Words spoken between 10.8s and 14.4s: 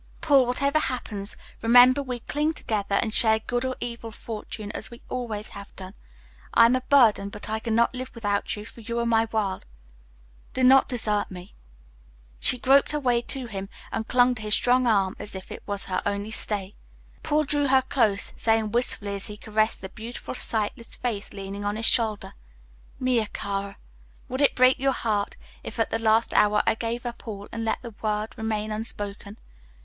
desert me." She groped her way to him and clung